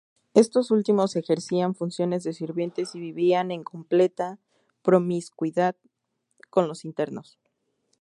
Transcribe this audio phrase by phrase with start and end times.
[0.33, 4.39] Estos últimos ejercían funciones de sirvientes y vivían en completa
[4.81, 5.75] promiscuidad
[6.49, 7.37] con los "internos".